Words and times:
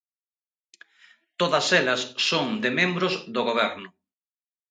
Todas 1.39 1.67
elas 1.79 2.01
son 2.29 2.45
de 2.63 2.69
membros 2.79 3.13
do 3.33 3.41
Goberno. 3.49 3.89